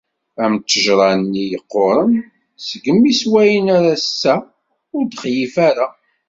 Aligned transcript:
Am 0.43 0.53
ttejra-nni 0.57 1.43
yeqquren 1.51 2.11
deg-s 2.67 2.91
mi 3.01 3.13
swayen 3.21 3.67
ar 3.75 3.85
ass-a 3.95 4.35
ur 4.95 5.03
d-xlif 5.05 5.55
ara. 5.69 5.87